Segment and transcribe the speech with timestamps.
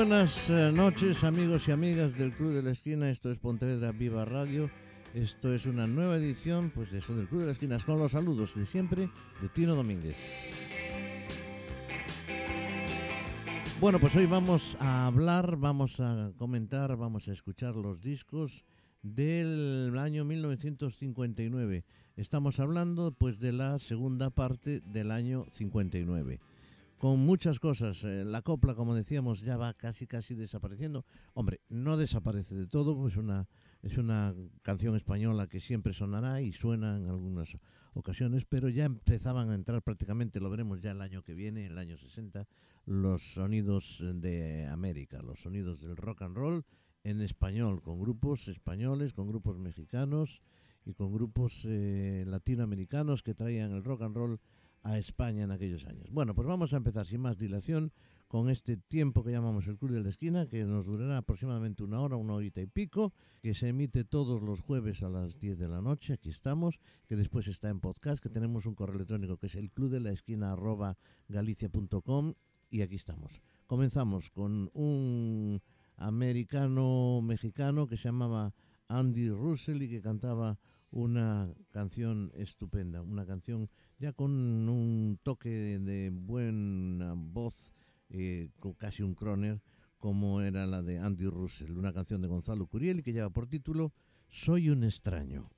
[0.00, 4.24] Buenas eh, noches amigos y amigas del Club de la Esquina, esto es Pontevedra Viva
[4.24, 4.70] Radio,
[5.12, 8.12] esto es una nueva edición pues de eso del Club de la Esquina, con los
[8.12, 9.10] saludos de siempre
[9.42, 10.16] de Tino Domínguez.
[13.78, 18.64] Bueno, pues hoy vamos a hablar, vamos a comentar, vamos a escuchar los discos
[19.02, 21.84] del año 1959.
[22.16, 26.40] Estamos hablando pues de la segunda parte del año 59
[27.00, 28.04] con muchas cosas.
[28.04, 31.06] Eh, la copla, como decíamos, ya va casi casi desapareciendo.
[31.32, 33.48] Hombre, no desaparece de todo, pues una,
[33.82, 37.56] es una canción española que siempre sonará y suena en algunas
[37.94, 41.78] ocasiones, pero ya empezaban a entrar prácticamente, lo veremos ya el año que viene, el
[41.78, 42.46] año 60,
[42.84, 46.66] los sonidos de América, los sonidos del rock and roll
[47.02, 50.42] en español, con grupos españoles, con grupos mexicanos
[50.84, 54.40] y con grupos eh, latinoamericanos que traían el rock and roll
[54.82, 56.10] a España en aquellos años.
[56.10, 57.92] Bueno, pues vamos a empezar sin más dilación
[58.28, 62.00] con este tiempo que llamamos el Club de la Esquina, que nos durará aproximadamente una
[62.00, 65.68] hora, una horita y pico, que se emite todos los jueves a las 10 de
[65.68, 69.48] la noche, aquí estamos, que después está en podcast, que tenemos un correo electrónico que
[69.48, 70.96] es el club de la esquina arroba
[71.28, 72.34] galicia.com
[72.70, 73.40] y aquí estamos.
[73.66, 75.60] Comenzamos con un
[75.96, 78.54] americano mexicano que se llamaba
[78.86, 80.58] Andy Russell y que cantaba
[80.90, 83.68] una canción estupenda, una canción
[84.00, 87.54] ya con un toque de buena voz,
[88.08, 89.60] eh, con casi un croner,
[89.98, 93.92] como era la de Andy Russell, una canción de Gonzalo Curiel que lleva por título
[94.26, 95.50] Soy un extraño.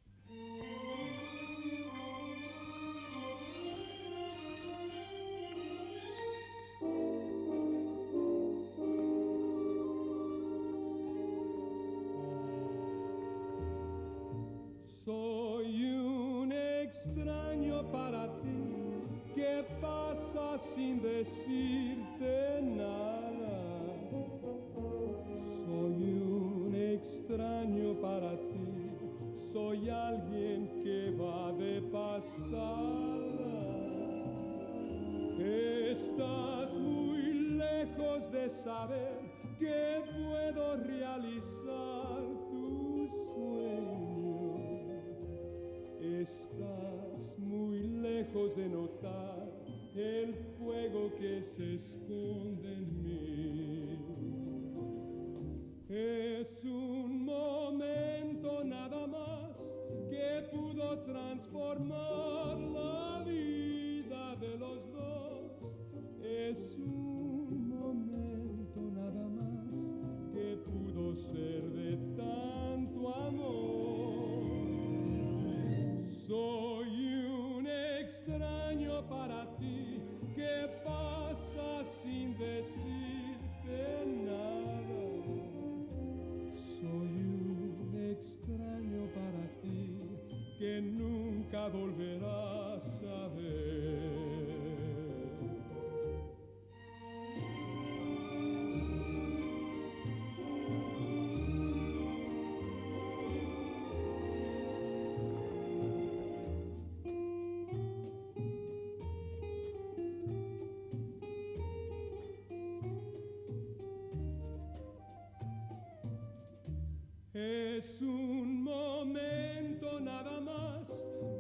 [117.77, 120.87] Es un momento nada más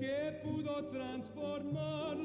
[0.00, 2.16] que pudo transformar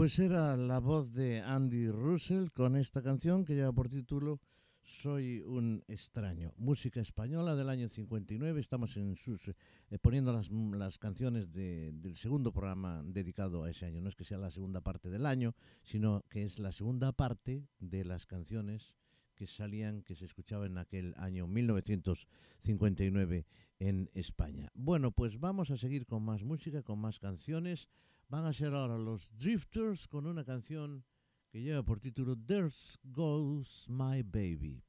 [0.00, 4.40] Pues era la voz de Andy Russell con esta canción que lleva por título
[4.82, 6.54] soy un extraño.
[6.56, 8.62] Música española del año 59.
[8.62, 9.54] Estamos en sus, eh,
[10.00, 14.00] poniendo las, las canciones de, del segundo programa dedicado a ese año.
[14.00, 17.68] No es que sea la segunda parte del año, sino que es la segunda parte
[17.78, 18.94] de las canciones
[19.34, 23.46] que salían, que se escuchaban en aquel año 1959
[23.80, 24.70] en España.
[24.72, 27.86] Bueno, pues vamos a seguir con más música, con más canciones.
[28.30, 31.04] Van a ser ahora los Drifters con una canción
[31.50, 32.70] que lleva por título There
[33.02, 34.84] Goes My Baby.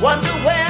[0.00, 0.69] Wonder where.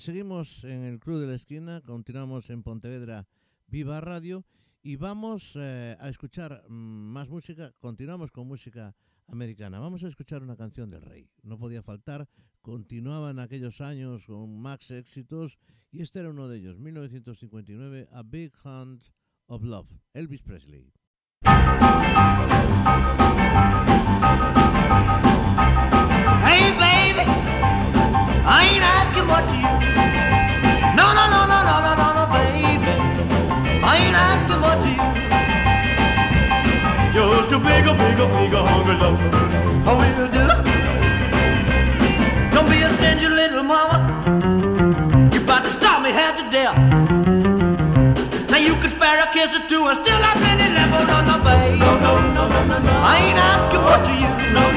[0.00, 3.28] Pues seguimos en el Club de la Esquina, continuamos en Pontevedra
[3.66, 4.46] Viva Radio
[4.82, 10.42] y vamos eh, a escuchar mm, más música, continuamos con música americana, vamos a escuchar
[10.42, 12.26] una canción del rey, no podía faltar,
[12.62, 15.58] continuaban aquellos años con max éxitos
[15.92, 19.04] y este era uno de ellos, 1959, A Big Hunt
[19.48, 20.94] of Love, Elvis Presley.
[53.20, 54.69] ain't asking what you know.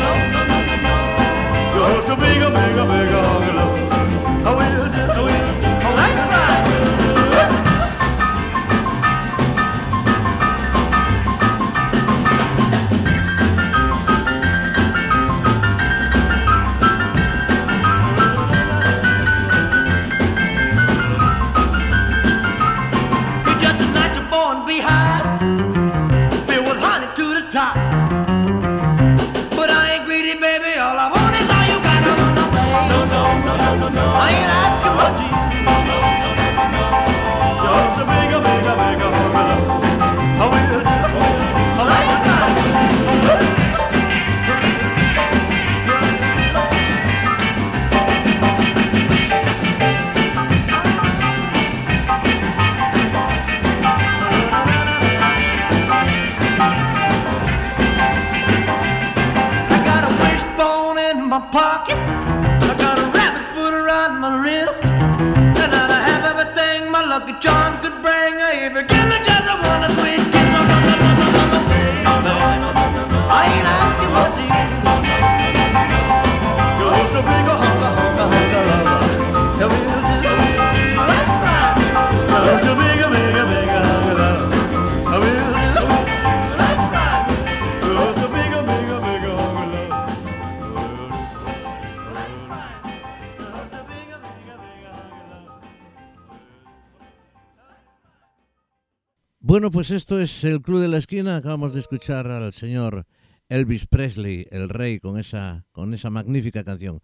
[99.54, 101.36] Bueno, pues esto es el Club de la Esquina.
[101.36, 103.06] Acabamos de escuchar al señor
[103.50, 107.02] Elvis Presley, el rey, con esa, con esa magnífica canción.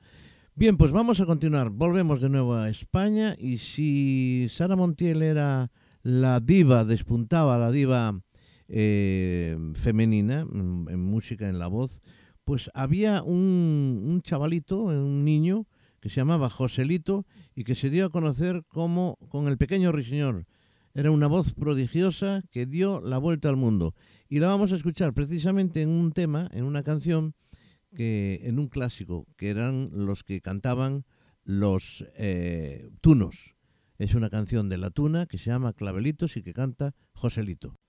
[0.56, 1.70] Bien, pues vamos a continuar.
[1.70, 8.20] Volvemos de nuevo a España y si Sara Montiel era la diva, despuntaba la diva
[8.68, 12.02] eh, femenina mm, en, música, en la voz,
[12.46, 15.68] pues había un, un chavalito, un niño,
[16.00, 20.48] que se llamaba Joselito y que se dio a conocer como con el pequeño Riseñor
[21.00, 23.96] era una voz prodigiosa que dio la vuelta al mundo.
[24.28, 27.36] Y la vamos a escuchar precisamente en un tema, en una canción,
[27.96, 31.06] que en un clásico, que eran los que cantaban
[31.46, 33.56] los eh, tunos.
[33.98, 37.80] Es una canción de la tuna que se llama Clavelitos y que canta Joselito.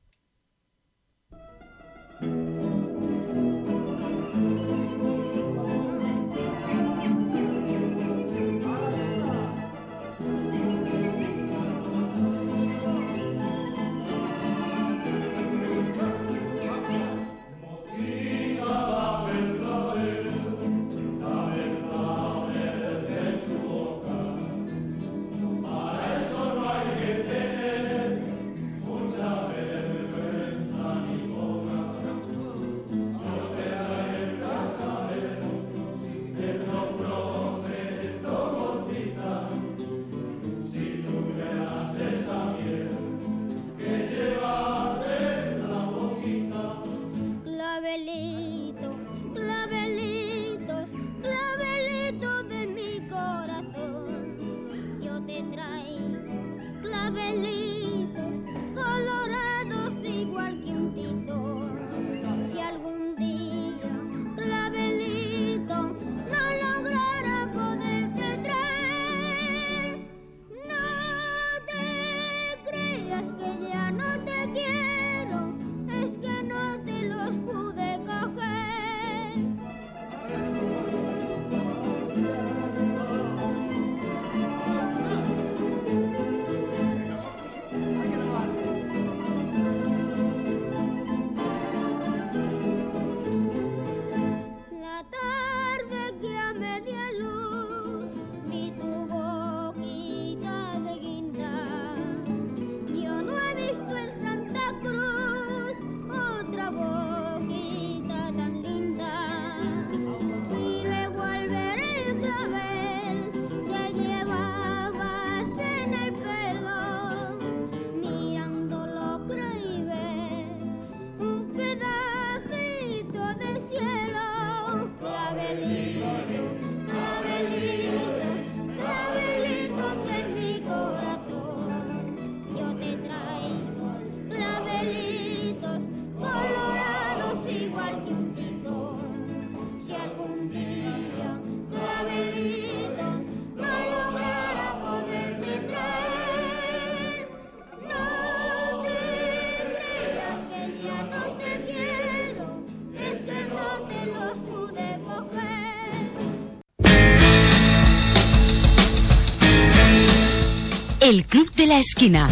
[161.71, 162.29] La Esquina.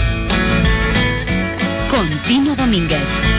[1.88, 3.37] Con Tino Domínguez.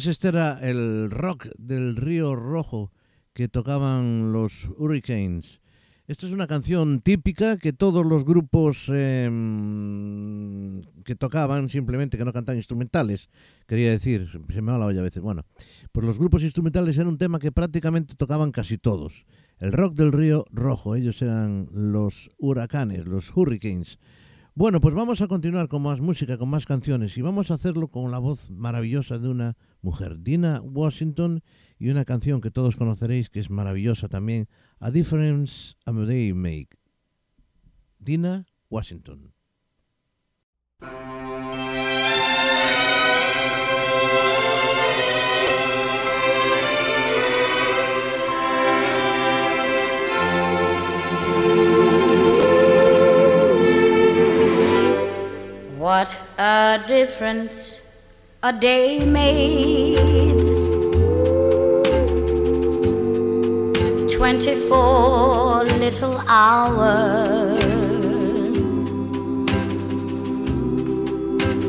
[0.00, 2.90] Pues este era el rock del Río Rojo
[3.34, 5.60] que tocaban los Hurricanes.
[6.06, 9.28] Esta es una canción típica que todos los grupos eh,
[11.04, 13.28] que tocaban, simplemente que no cantan instrumentales,
[13.66, 15.22] quería decir, se me va la olla a veces.
[15.22, 15.44] Bueno,
[15.92, 19.26] pues los grupos instrumentales eran un tema que prácticamente tocaban casi todos.
[19.58, 23.98] El rock del río Rojo, ellos eran los huracanes, los hurricanes.
[24.54, 27.88] Bueno, pues vamos a continuar con más música, con más canciones y vamos a hacerlo
[27.88, 31.42] con la voz maravillosa de una mujer, Dina Washington,
[31.78, 36.78] y una canción que todos conoceréis que es maravillosa también, A Difference a Day Make.
[37.98, 39.32] Dina Washington.
[55.78, 57.89] What a difference
[58.42, 59.98] a day made.
[64.08, 67.84] Twenty-four little hours.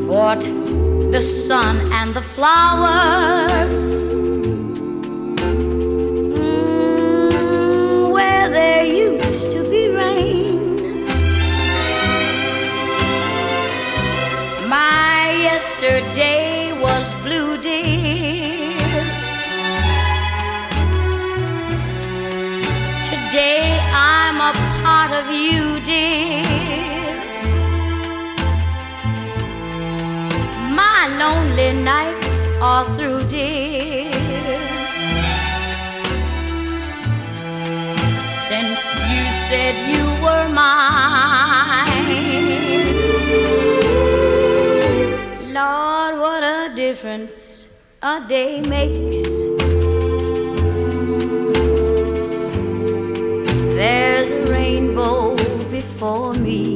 [0.07, 0.39] What
[1.11, 4.09] the sun and the flowers.
[6.29, 11.05] Mm, where there used to be rain.
[14.69, 16.40] My yesterday
[31.21, 34.09] lonely nights are through, dear.
[38.49, 38.81] Since
[39.11, 42.09] you said you were mine.
[45.59, 47.39] Lord, what a difference
[48.01, 49.21] a day makes.
[53.79, 55.35] There's a rainbow
[55.77, 56.70] before me.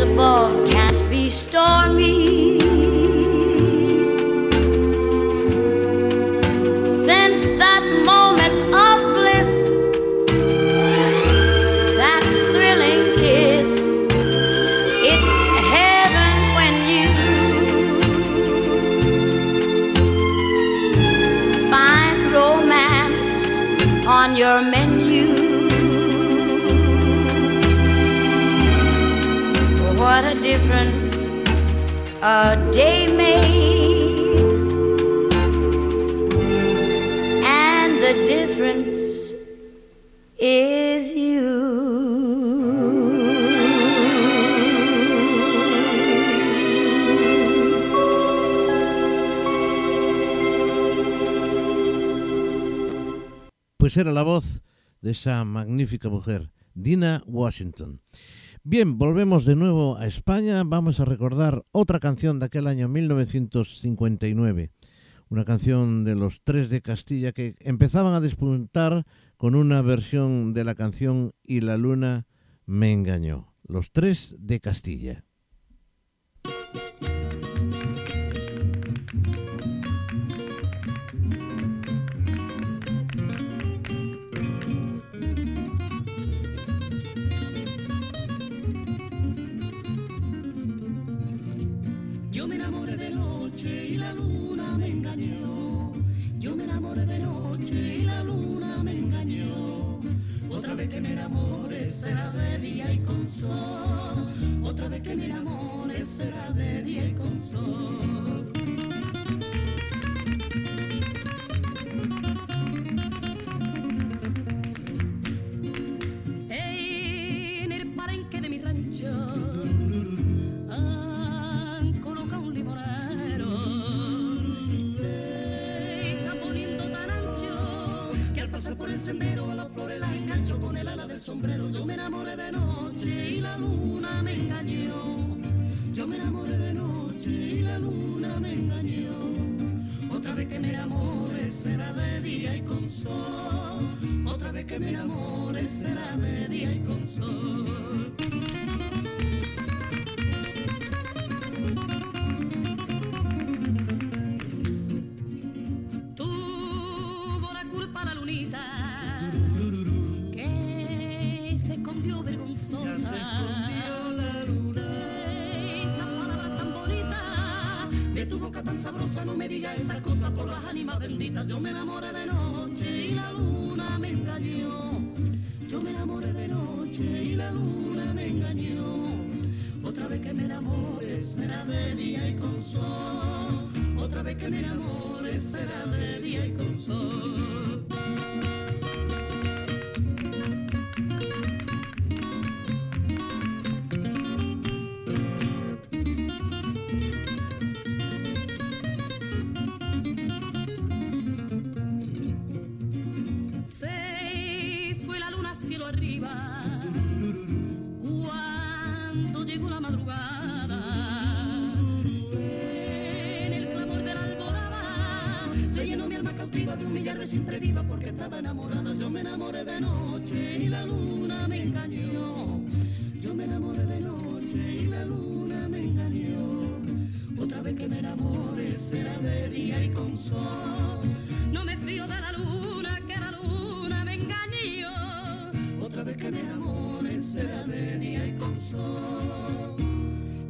[0.00, 2.17] Above can't be stormy.
[32.28, 34.36] A day made,
[37.42, 39.32] and the difference
[40.36, 41.48] is you.
[53.78, 54.60] Pues era la voz
[55.00, 58.02] de esa magnífica mujer, Dina Washington.
[58.70, 60.62] Bien, volvemos de nuevo a España.
[60.62, 64.72] Vamos a recordar otra canción de aquel año 1959.
[65.30, 69.06] Una canción de los tres de Castilla que empezaban a despuntar
[69.38, 72.26] con una versión de la canción Y la luna
[72.66, 73.54] me engañó.
[73.66, 75.24] Los tres de Castilla.
[96.94, 100.00] De noche y la luna me engañó.
[100.50, 104.26] Otra vez que me enamore será de día y con sol.
[104.64, 108.57] Otra vez que me enamore será de día y con sol.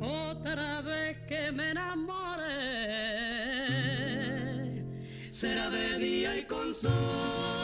[0.01, 2.47] Otra vez que me enamore
[5.31, 7.58] será de día y con sol.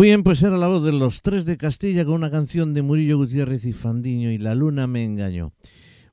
[0.00, 3.18] Bien, pues era la voz de los tres de Castilla con una canción de Murillo
[3.18, 5.52] Gutiérrez y Fandiño y La Luna me engañó.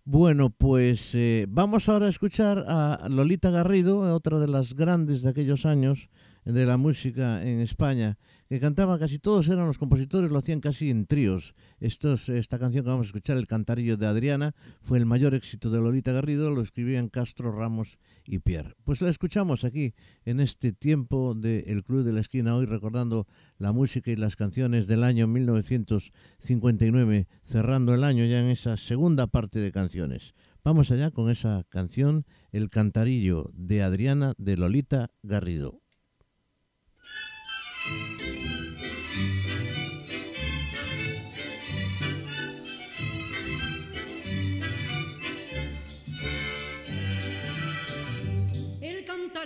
[0.04, 5.30] Bueno, pues eh, vamos ahora a escuchar a Lolita Garrido, otra de las grandes de
[5.30, 6.10] aquellos años
[6.44, 8.18] de la música en España,
[8.50, 11.54] que cantaba casi todos eran los compositores, lo hacían casi en tríos.
[11.80, 15.80] Esta canción que vamos a escuchar, El Cantarillo de Adriana, fue el mayor éxito de
[15.80, 18.76] Lolita Garrido, lo escribían Castro, Ramos y Pierre.
[18.84, 19.94] Pues la escuchamos aquí
[20.26, 24.88] en este tiempo del Club de la Esquina, hoy recordando la música y las canciones
[24.88, 30.34] del año 1959, cerrando el año ya en esa segunda parte de canciones.
[30.64, 35.82] Vamos allá con esa canción, El Cantarillo de Adriana de Lolita Garrido.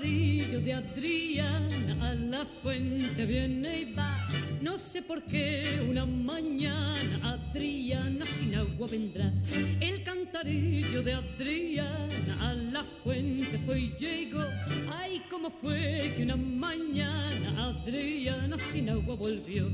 [0.01, 4.27] El cantarillo de Adriana a la fuente viene y va.
[4.59, 9.31] No sé por qué una mañana Adriana sin agua vendrá.
[9.79, 14.43] El cantarillo de Adriana a la fuente fue y llegó.
[14.91, 19.67] Ay, cómo fue que una mañana Adriana sin agua volvió.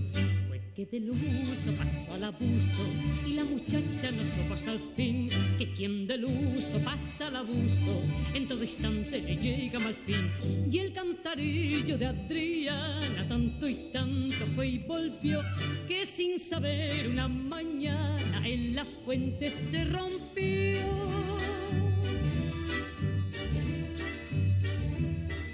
[0.78, 2.84] Que del uso pasó al abuso
[3.26, 8.04] y la muchacha no supo hasta el fin que quien del uso pasa al abuso
[8.36, 10.30] en todo instante le llega mal fin
[10.72, 15.42] y el cantarillo de Adriana tanto y tanto fue y volvió
[15.88, 20.78] que sin saber una mañana en la fuente se rompió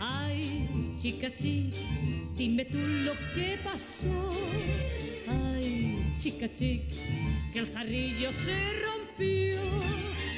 [0.01, 0.67] Ay,
[0.99, 1.77] chica, chica,
[2.35, 5.12] dime tú lo que pasó.
[5.53, 6.95] Ay, chica, chica,
[7.51, 9.59] que el jarrillo se rompió.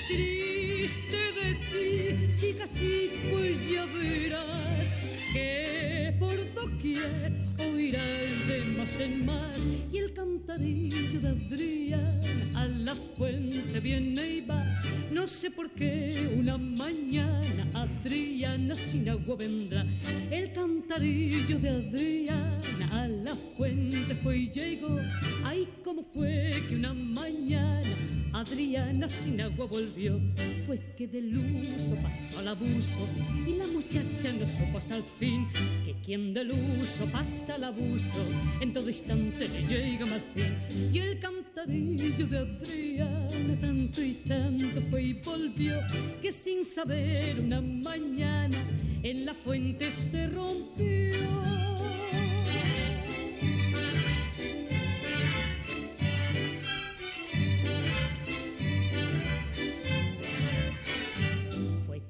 [0.07, 4.87] Triste de ti, chica, chica, pues ya verás
[5.33, 9.57] que por doquier oirás de más en más.
[9.91, 12.21] Y el cantarillo de Adrián
[12.55, 14.74] a la fuente viene y va.
[15.15, 19.85] No sé por qué una mañana Adriana sin agua vendrá.
[20.29, 24.99] El cantarillo de Adriana a la fuente fue y llegó.
[25.45, 27.95] Ay, cómo fue que una mañana
[28.33, 30.19] Adriana sin agua volvió.
[30.65, 33.07] Fue que del uso pasó al abuso
[33.47, 35.47] y la muchacha no supo hasta el fin
[35.85, 38.19] que quien del uso pasa al abuso
[38.59, 40.91] en todo instante le llega mal fin.
[40.91, 45.79] Y el cantarillo de Adriana tanto y tanto fue y volvió
[46.19, 48.57] que sin saber una mañana
[49.03, 51.13] en la fuente se rompió.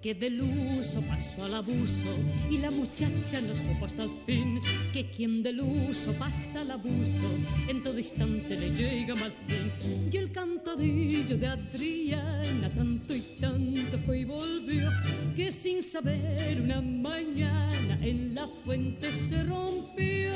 [0.06, 2.06] Que del uso pasó al abuso
[2.48, 4.60] y la muchacha no supo hasta el fin
[4.94, 7.28] que quien del uso pasa al abuso
[7.68, 10.08] en todo instante le llega mal fin.
[10.12, 14.91] Y el cantadillo de Adriana tanto y tanto fue y volvió
[15.36, 20.34] que sin saber una mañana en la fuente se rompió.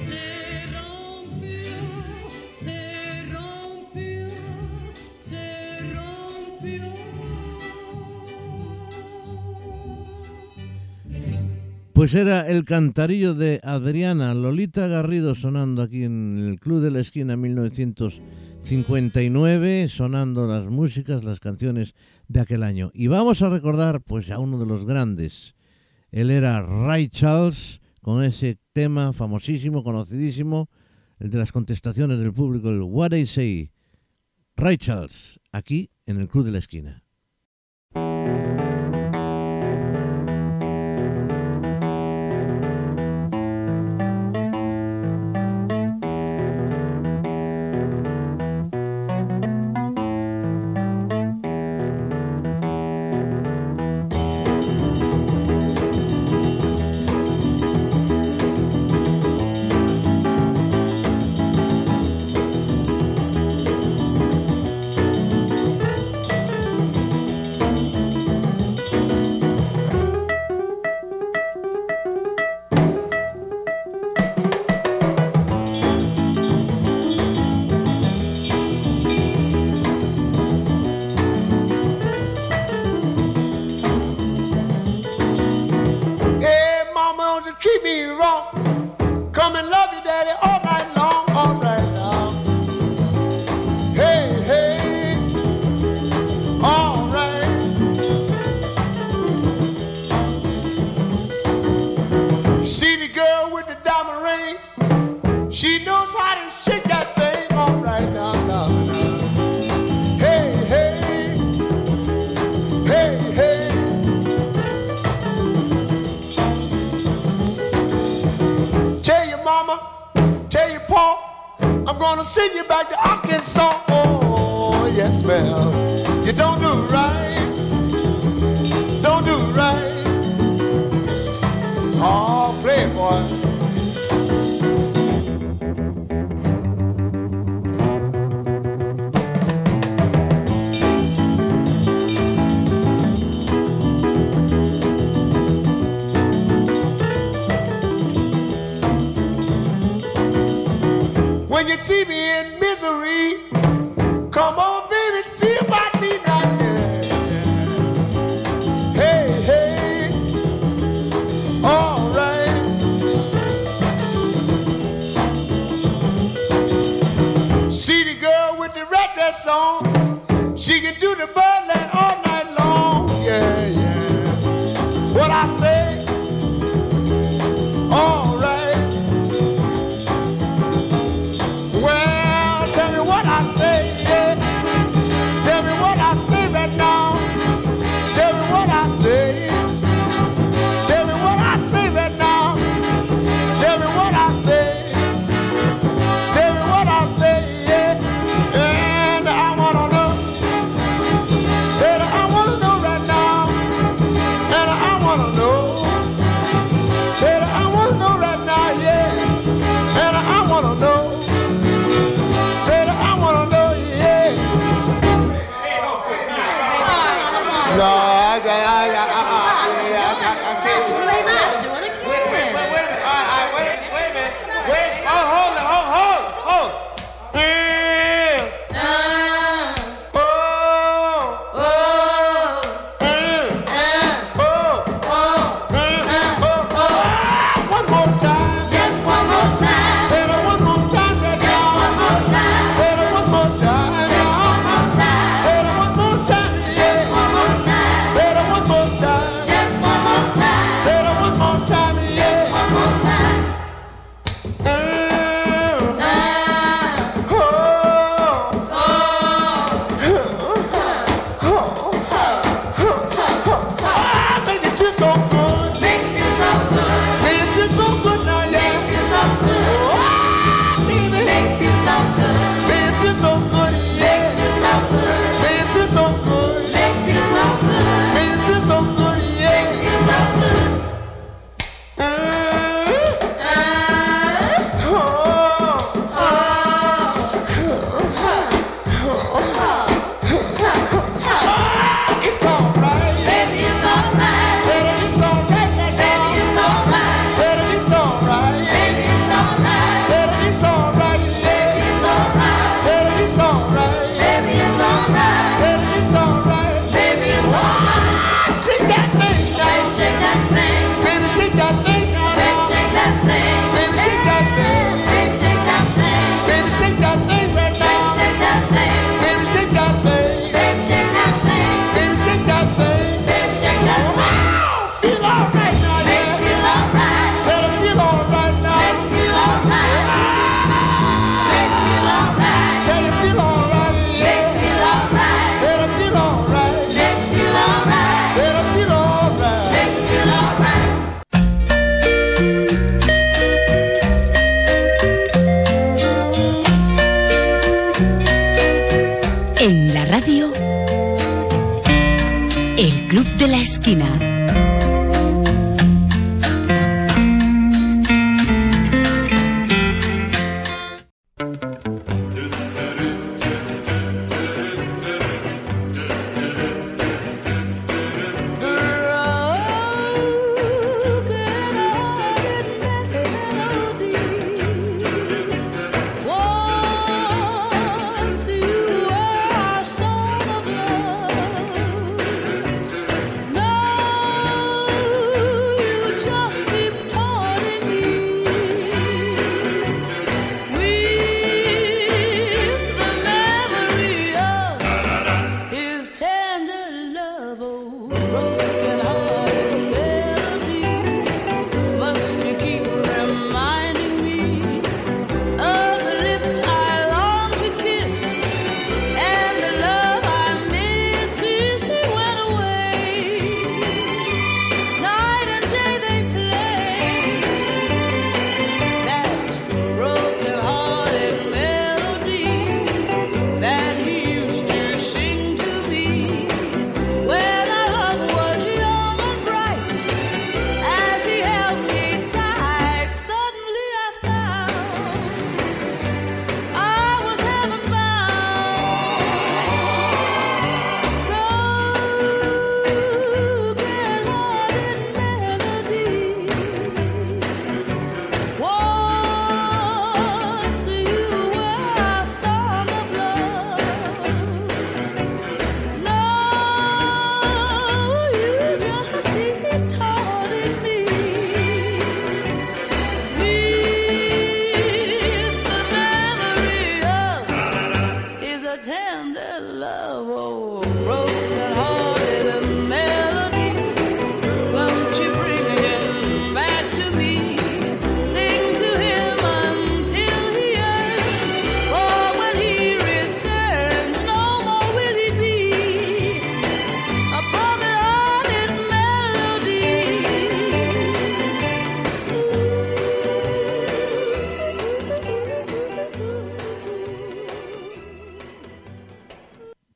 [0.00, 1.70] Se rompió,
[12.04, 17.00] Pues era el cantarillo de Adriana Lolita Garrido sonando aquí en el Club de la
[17.00, 21.94] Esquina 1959, sonando las músicas, las canciones
[22.28, 22.90] de aquel año.
[22.92, 25.54] Y vamos a recordar pues a uno de los grandes.
[26.10, 30.68] Él era Ray Charles con ese tema famosísimo, conocidísimo,
[31.18, 33.70] el de las contestaciones del público, el What I Say.
[34.56, 37.03] Ray Charles, aquí en el Club de la Esquina.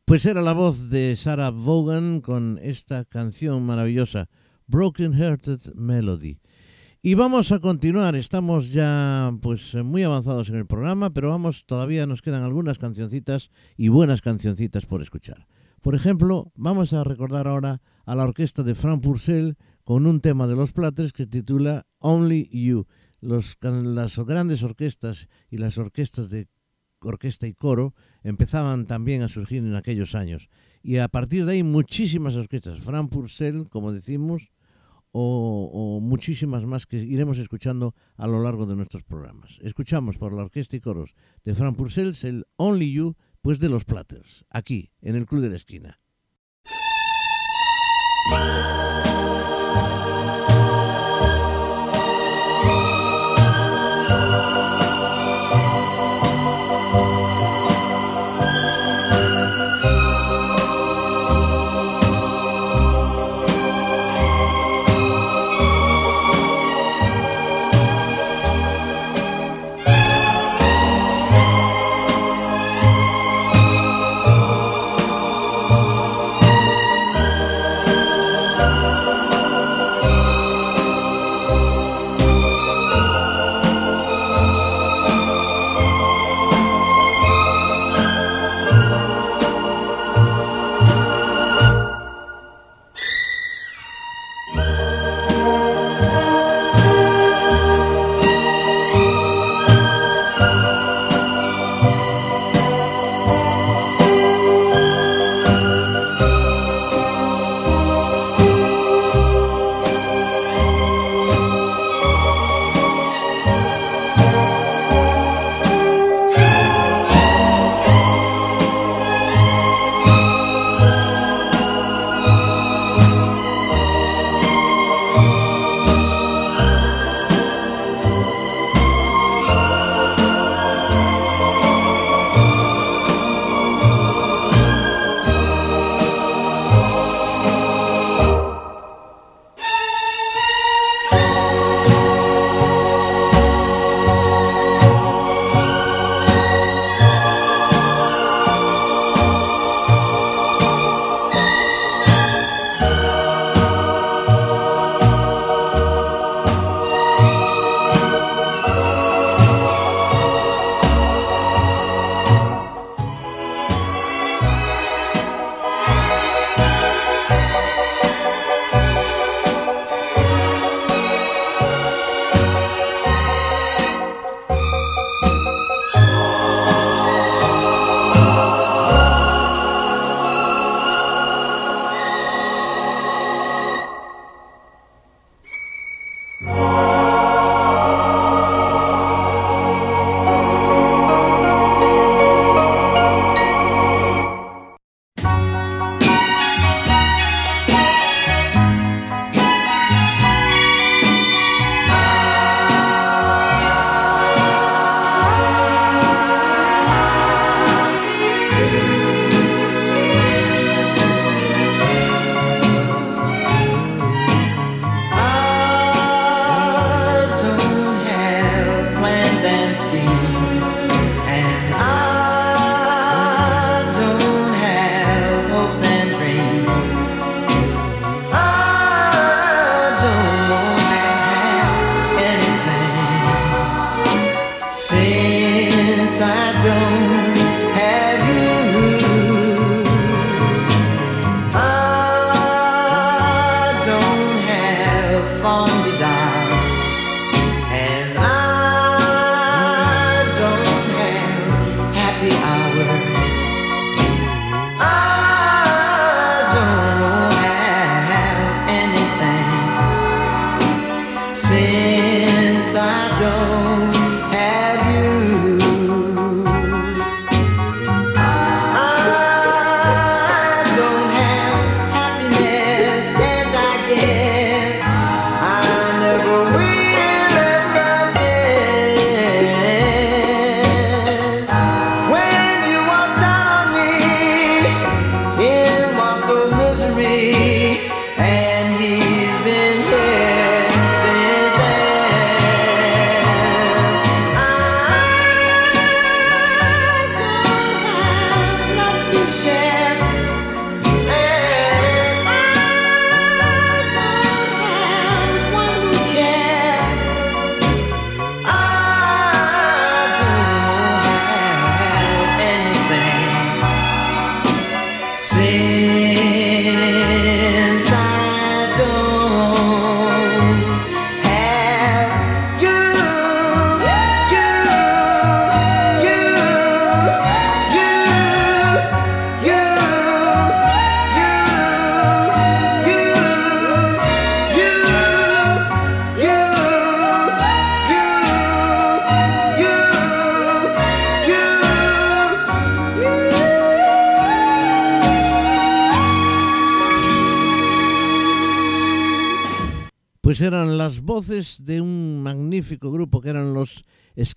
[0.09, 4.31] Pues era la voz de Sarah Vaughan con esta canción maravillosa,
[4.67, 6.41] Broken Hearted Melody.
[7.03, 12.07] Y vamos a continuar, estamos ya pues muy avanzados en el programa, pero vamos, todavía
[12.07, 15.47] nos quedan algunas cancioncitas y buenas cancioncitas por escuchar.
[15.83, 20.47] Por ejemplo, vamos a recordar ahora a la orquesta de Frank Purcell con un tema
[20.47, 22.87] de los Platters que titula Only You.
[23.21, 26.49] Los, las grandes orquestas y las orquestas de
[27.01, 30.49] orquesta y coro empezaban también a surgir en aquellos años.
[30.83, 34.51] Y a partir de ahí muchísimas orquestas, Frank Purcell, como decimos,
[35.13, 39.59] o, muchísimas más que iremos escuchando a lo largo de nuestros programas.
[39.63, 43.85] Escuchamos por la orquesta y coros de Frank Purcell el Only You, pues de los
[43.85, 46.01] Platters, aquí, en el Club de la Esquina.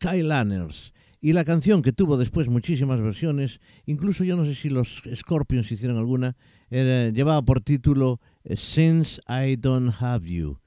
[0.02, 0.94] Skyliners.
[1.24, 5.72] Y la canción que tuvo después muchísimas versiones, incluso yo no sé si los Scorpions
[5.72, 6.36] hicieron alguna,
[6.70, 10.58] llevaba por título eh, Since I Don't Have You.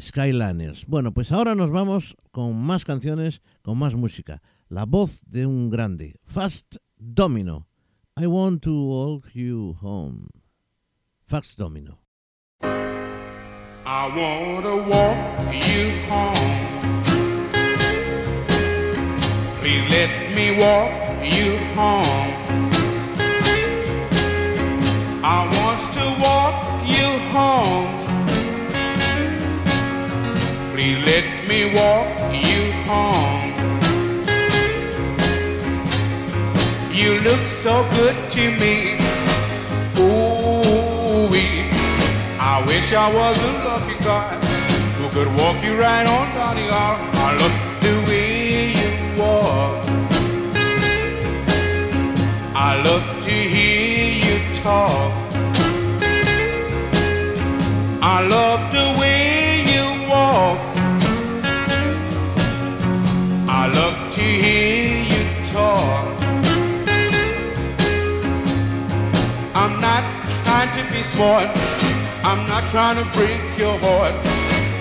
[0.00, 0.86] Skyliners.
[0.86, 4.42] Bueno, pues ahora nos vamos con más canciones, con más música.
[4.68, 7.68] La voz de un grande, Fast Domino.
[8.18, 10.26] I want to walk you home.
[11.26, 12.00] Fast Domino.
[12.60, 16.75] I wanna walk you home.
[19.66, 20.92] Please let me walk
[21.24, 22.30] you home.
[25.24, 27.90] I want to walk you home.
[30.72, 32.06] Please let me walk
[32.46, 33.42] you home.
[36.92, 38.94] You look so good to me.
[39.98, 41.26] Ooh,
[42.38, 44.36] I wish I was a lucky guy
[44.98, 47.06] who could walk you right on down the aisle.
[47.14, 47.75] I
[52.76, 55.10] I love to hear you talk.
[58.02, 60.58] I love the way you walk.
[63.48, 65.22] I love to hear you
[65.54, 66.04] talk.
[69.54, 70.04] I'm not
[70.44, 71.48] trying to be smart.
[72.24, 74.14] I'm not trying to break your heart.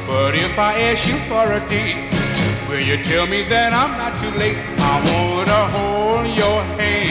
[0.05, 2.11] But if I ask you for a date,
[2.67, 4.57] will you tell me that I'm not too late?
[4.79, 7.04] I wanna hold your hand.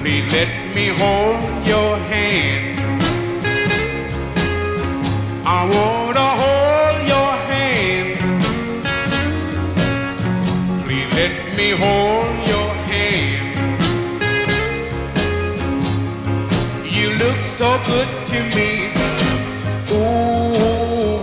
[0.00, 2.78] Please let me hold your hand.
[5.44, 8.16] I wanna hold your hand.
[10.86, 13.56] Please let me hold your hand.
[16.82, 18.70] You look so good to me.
[19.92, 21.20] Ooh,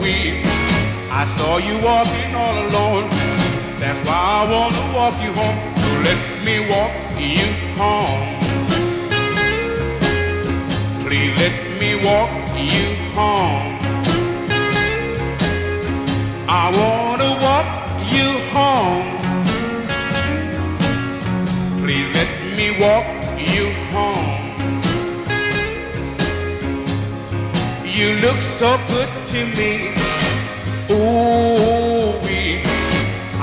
[1.12, 3.10] I saw you walking all alone.
[3.80, 5.60] That's why I wanna walk you home.
[5.82, 8.37] So let me walk you home.
[11.08, 13.80] Please let me walk you home.
[16.50, 17.70] I wanna walk
[18.12, 19.08] you home.
[21.82, 23.08] Please let me walk
[23.40, 24.36] you home.
[27.86, 29.94] You look so good to me.
[30.92, 32.20] Ooh.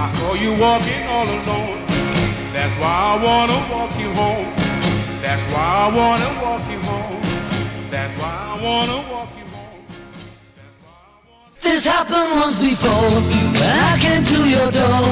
[0.02, 1.80] I saw you walking all alone.
[2.52, 4.52] That's why I wanna walk you home.
[5.22, 6.73] That's why I wanna walk you.
[8.64, 9.84] Wanna walk you home.
[11.62, 13.10] This happened once before.
[13.60, 15.04] When I came to your door,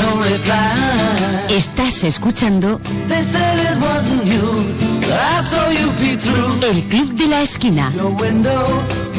[0.00, 1.46] no reply.
[1.48, 4.46] Estás escuchando They said it wasn't you,
[5.02, 7.92] but I saw you peek through El Club de la Esquina.
[7.94, 9.11] your window.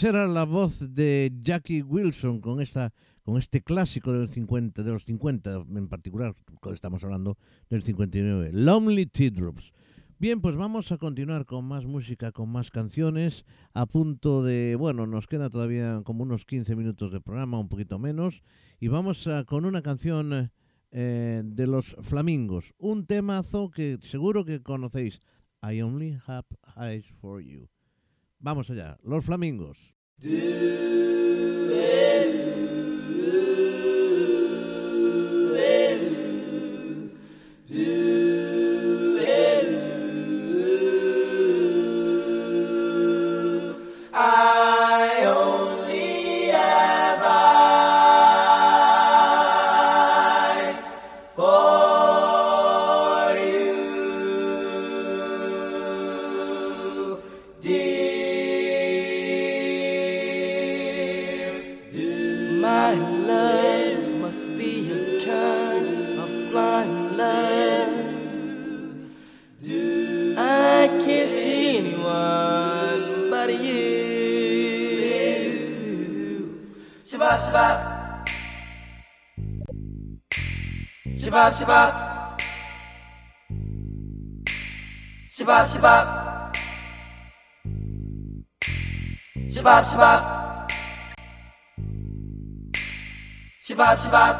[0.00, 2.90] Pues era la voz de Jackie Wilson con esta
[3.22, 6.34] con este clásico del 50, de los 50 en particular,
[6.72, 7.36] estamos hablando
[7.68, 9.72] del 59, Lonely Teardrops.
[10.18, 13.44] Bien, pues vamos a continuar con más música, con más canciones,
[13.74, 17.98] a punto de, bueno, nos queda todavía como unos 15 minutos de programa, un poquito
[17.98, 18.42] menos,
[18.78, 20.50] y vamos a- con una canción
[20.92, 25.20] eh, de los Flamingos, un temazo que seguro que conocéis,
[25.62, 26.46] I Only Have
[26.78, 27.68] Eyes for You.
[28.40, 29.94] Vamos allá, los Flamingos.
[93.98, 94.06] Shabab.
[94.06, 94.34] Shabab,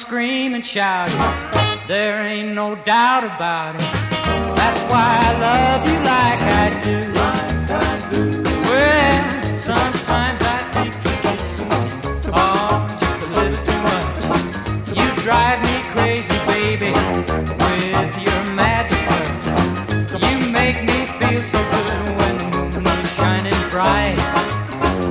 [0.04, 1.88] scream and shout it.
[1.88, 3.88] There ain't no doubt about it.
[4.60, 6.98] That's why I love you like I do.
[8.68, 11.82] Well, sometimes I think you kiss me.
[12.36, 14.12] Oh, just a little too much.
[15.00, 16.92] You drive me crazy, baby,
[17.64, 20.22] with your magic touch.
[20.22, 24.20] You make me feel so good when the moon is shining bright.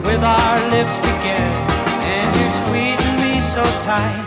[0.04, 1.64] With our lips together,
[2.12, 4.21] and you're squeezing me so tight.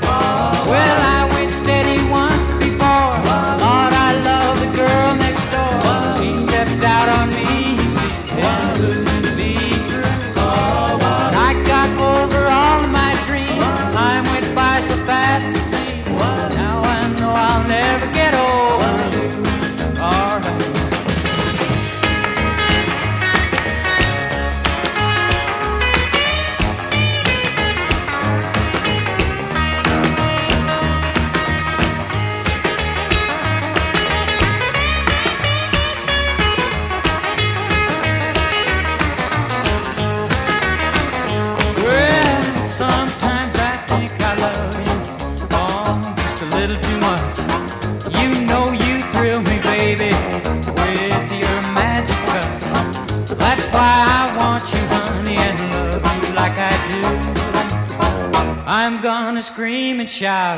[59.45, 60.57] Scream and shout.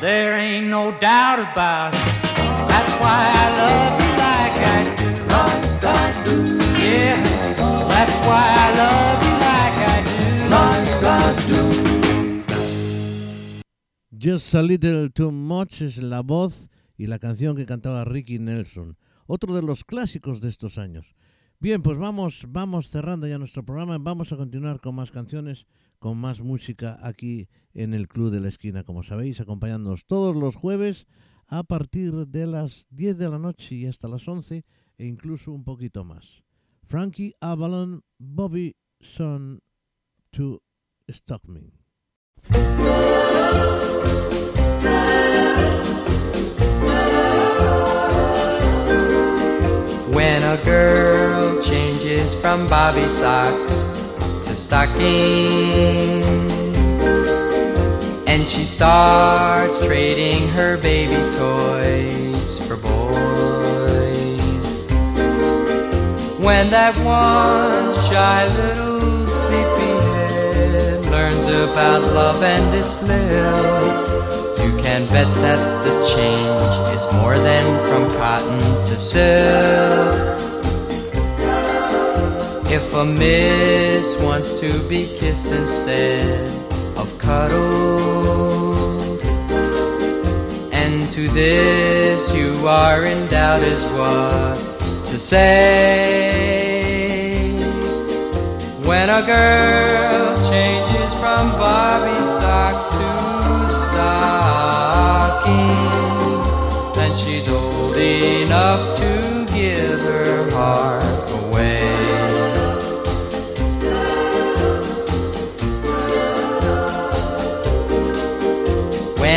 [0.00, 2.00] There ain't no doubt about it.
[2.66, 5.08] That's why I love you like I do.
[5.28, 6.36] Like I do.
[6.80, 7.20] Yeah,
[7.92, 10.20] that's why I love you like I do.
[10.56, 11.62] Like I do.
[14.16, 18.96] Just a Little Too Much es la voz y la canción que cantaba Ricky Nelson,
[19.26, 21.14] otro de los clásicos de estos años.
[21.60, 23.98] Bien, pues vamos, vamos cerrando ya nuestro programa.
[23.98, 25.66] Vamos a continuar con más canciones,
[25.98, 30.56] con más música aquí en el Club de la Esquina, como sabéis, acompañándonos todos los
[30.56, 31.06] jueves
[31.46, 34.64] a partir de las 10 de la noche y hasta las 11
[34.98, 36.44] e incluso un poquito más.
[36.84, 39.60] Frankie Avalon, Bobby Son
[40.30, 40.62] to
[41.08, 41.72] Stockman.
[50.12, 53.97] When a girl changes from bobby socks
[54.48, 56.24] to stockings,
[58.26, 62.98] and she starts trading her baby toys for boys.
[66.42, 74.08] When that one shy little sleepyhead learns about love and its lilt,
[74.64, 80.47] you can bet that the change is more than from cotton to silk.
[82.70, 86.52] If a miss wants to be kissed instead
[86.98, 89.22] of cuddled,
[90.70, 94.58] and to this you are in doubt is what
[95.06, 96.74] to say.
[98.84, 105.48] When a girl changes from bobby socks to stockings,
[106.94, 111.17] then she's old enough to give her heart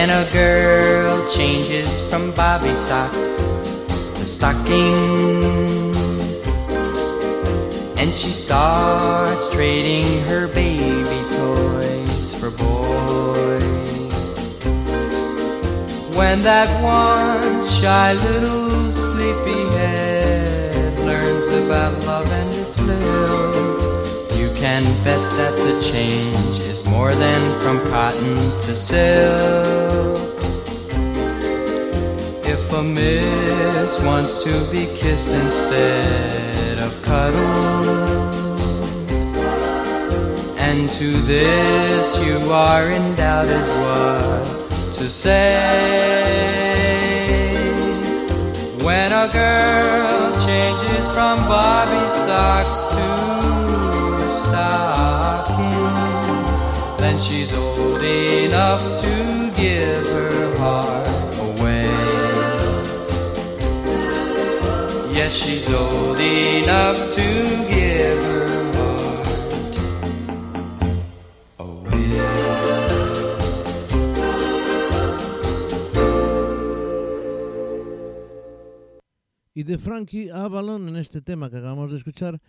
[0.01, 3.35] When a girl changes from bobby socks
[4.15, 4.87] to stockings,
[7.99, 14.39] and she starts trading her baby toys for boys.
[16.17, 20.17] When that one shy little sleepyhead
[20.97, 23.80] learns about love and its you
[24.71, 30.37] can bet that the change is more than from cotton to silk.
[32.53, 38.33] If a miss wants to be kissed instead of cuddled,
[40.67, 45.57] and to this you are in doubt is what to say.
[48.85, 52.90] When a girl changes from bobby socks
[57.21, 61.07] she's old enough to give her heart
[61.37, 61.85] away.
[65.13, 67.27] Yes, she's old enough to
[67.69, 69.77] give her heart
[71.59, 72.11] away.
[79.53, 82.41] Y de Frankie Avalon en este tema que acabamos de escuchar,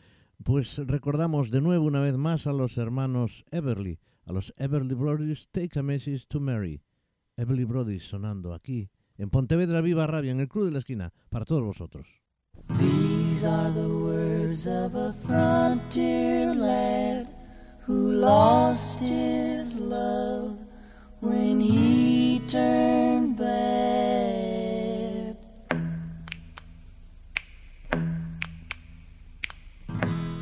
[0.45, 5.49] pues recordamos de nuevo una vez más a los hermanos Everly, a los Everly Brothers,
[5.53, 6.83] Take a Message to Mary.
[7.37, 11.45] Everly Brothers sonando aquí en Pontevedra Viva Radio, en el Club de la Esquina, para
[11.45, 12.23] todos vosotros.
[12.79, 17.29] These are the words of a frontier lad
[17.87, 20.59] who lost his love
[21.21, 24.33] when he turned bad.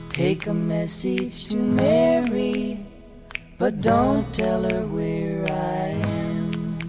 [0.08, 2.78] Take a message to Mary,
[3.60, 6.80] but don't tell her where I am.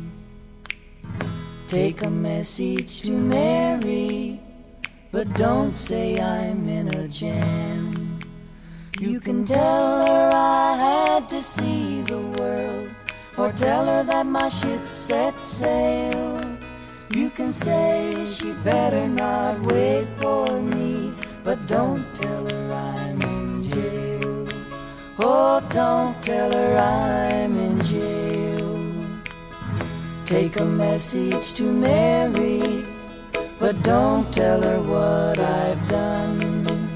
[1.67, 4.39] Take a message to Mary,
[5.11, 8.19] but don't say I'm in a jam.
[9.01, 12.89] You can tell her I had to see the world,
[13.37, 16.39] or tell her that my ship set sail.
[17.09, 21.13] You can say she better not wait for me,
[21.43, 22.60] but don't tell her.
[25.23, 28.75] Oh, don't tell her I'm in jail.
[30.25, 32.83] Take a message to Mary,
[33.59, 36.89] but don't tell her what I've done.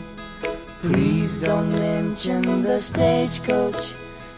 [0.82, 3.94] Please don't mention the stagecoach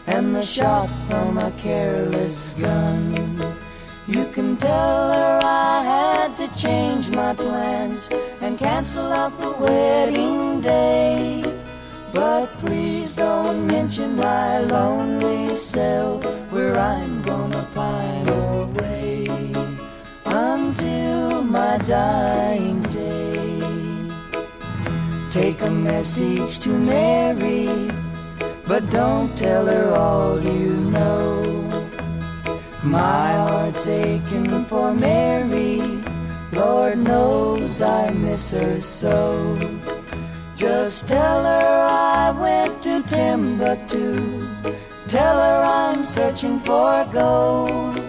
[0.06, 3.56] and the shot from a careless gun.
[4.06, 8.10] You can tell her I had to change my plans
[8.42, 11.47] and cancel out the wedding day.
[12.18, 16.18] But please don't mention my lonely cell
[16.50, 19.28] where I'm gonna pine away
[20.24, 23.60] until my dying day.
[25.30, 27.88] Take a message to Mary,
[28.66, 31.40] but don't tell her all you know.
[32.82, 36.02] My heart's aching for Mary,
[36.50, 39.56] Lord knows I miss her so.
[40.58, 44.48] Just tell her I went to Timbuktu.
[45.06, 48.02] Tell her I'm searching for gold.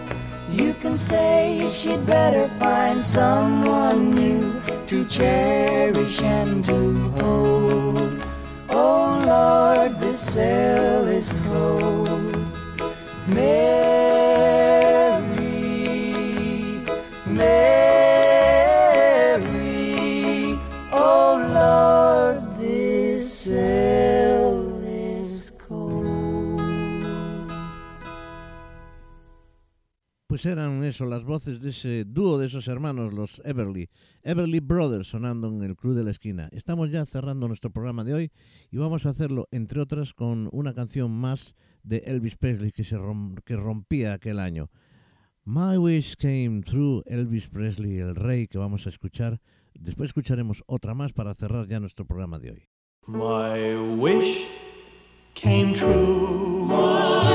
[0.50, 8.24] You can say she'd better find someone new to cherish and to hold.
[8.68, 12.36] Oh Lord, this cell is cold.
[13.28, 14.09] Mary,
[30.40, 33.90] Pues eran eso, las voces de ese dúo de esos hermanos, los Everly,
[34.24, 36.48] Everly Brothers, sonando en el Club de la Esquina.
[36.54, 38.32] Estamos ya cerrando nuestro programa de hoy
[38.72, 42.98] y vamos a hacerlo, entre otras, con una canción más de Elvis Presley que, se
[43.44, 44.70] que rompía aquel año.
[45.44, 49.42] My Wish Came True, Elvis Presley, el rey, que vamos a escuchar.
[49.74, 52.70] Después escucharemos otra más para cerrar ya nuestro programa de hoy.
[53.08, 54.48] My wish
[55.34, 57.29] came true.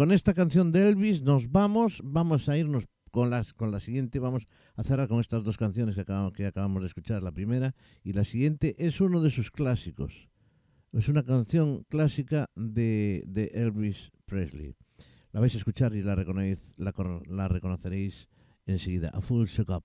[0.00, 4.18] Con esta canción de Elvis nos vamos, vamos a irnos con, las, con la siguiente,
[4.18, 7.74] vamos a cerrar con estas dos canciones que acabamos, que acabamos de escuchar, la primera
[8.02, 10.30] y la siguiente es uno de sus clásicos,
[10.94, 14.74] es una canción clásica de, de Elvis Presley.
[15.32, 16.94] La vais a escuchar y la, reconoce- la,
[17.26, 18.26] la reconoceréis
[18.64, 19.84] enseguida, A Full Shock Up.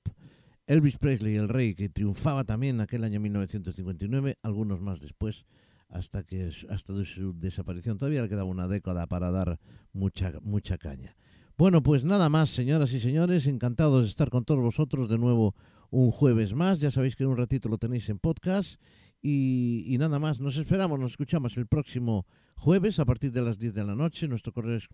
[0.66, 5.46] Elvis Presley, el rey, que triunfaba también aquel año 1959, algunos más después,
[5.90, 7.98] hasta que hasta su desaparición.
[7.98, 9.60] Todavía le quedaba una década para dar
[9.94, 11.16] mucha, mucha caña.
[11.58, 15.56] Bueno, pues nada más, señoras y señores, encantados de estar con todos vosotros de nuevo
[15.90, 16.80] un jueves más.
[16.80, 18.80] Ya sabéis que en un ratito lo tenéis en podcast.
[19.22, 23.74] Y, nada más, nos esperamos, nos escuchamos el próximo jueves a partir de las 10
[23.74, 24.28] de la noche.
[24.28, 24.88] Nuestro correo es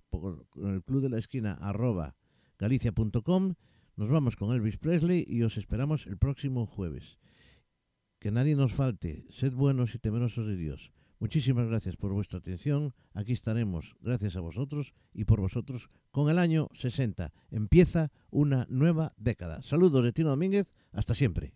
[0.56, 2.16] el club de la esquina arroba
[2.58, 3.56] galicia.com.
[3.98, 7.21] Nos vamos con Elvis Presley y os esperamos el próximo jueves.
[8.22, 10.92] Que nadie nos falte, sed buenos y temerosos de Dios.
[11.18, 12.94] Muchísimas gracias por vuestra atención.
[13.16, 17.34] Aquí estaremos, gracias a vosotros y por vosotros, con el año 60.
[17.50, 19.64] Empieza una nueva década.
[19.64, 20.68] Saludos de Tino Domínguez.
[20.92, 21.56] Hasta siempre.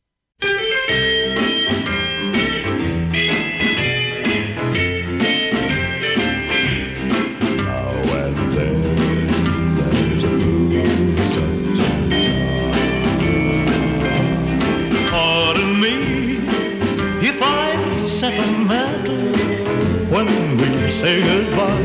[20.90, 21.82] say goodbye.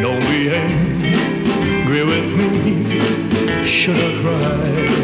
[0.00, 4.97] Don't be angry with me, should I cry?